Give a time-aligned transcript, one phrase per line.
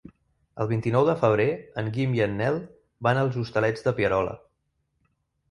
[0.63, 1.45] El vint-i-nou de febrer
[1.81, 2.57] en Guim i en Nel
[3.09, 4.35] van als Hostalets de Pierola.